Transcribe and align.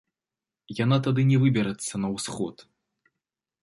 Яна 0.83 0.97
тады 1.09 1.21
не 1.33 1.37
выберацца 1.45 1.93
на 2.05 2.13
ўсход. 2.17 2.69